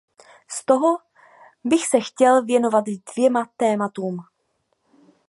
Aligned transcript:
Z 0.51 0.65
toho 0.65 0.97
bych 1.63 1.85
se 1.87 1.99
chtěl 1.99 2.45
věnovat 2.45 2.85
dvěma 3.15 3.49
tématům. 3.57 4.17